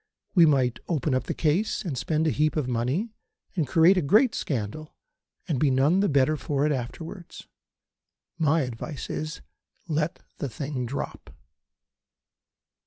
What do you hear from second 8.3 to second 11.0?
My advice is, let the thing